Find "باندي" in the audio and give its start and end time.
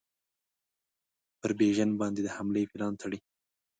1.99-2.21